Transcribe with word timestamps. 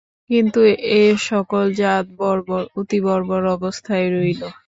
কিন্তু 0.29 0.59
এ-সকল 0.95 1.65
জাত 1.79 2.05
বর্বর, 2.19 2.63
অতি 2.79 2.99
বর্বর 3.05 3.41
অবস্থায় 3.55 4.07
রইল। 4.13 4.41